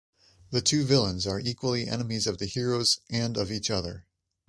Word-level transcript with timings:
The 0.49 0.63
two 0.63 0.83
villains 0.83 1.27
are 1.27 1.39
equally 1.39 1.87
enemies 1.87 2.25
of 2.25 2.39
the 2.39 2.47
heroes 2.47 3.01
and 3.07 3.37
of 3.37 3.51
each 3.51 3.69
other. 3.69 4.07